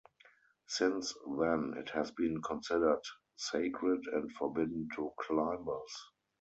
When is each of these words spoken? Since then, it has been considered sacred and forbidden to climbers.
Since 0.65 1.13
then, 1.39 1.75
it 1.77 1.91
has 1.91 2.09
been 2.09 2.41
considered 2.41 3.03
sacred 3.35 4.01
and 4.11 4.31
forbidden 4.31 4.89
to 4.95 5.11
climbers. 5.19 6.09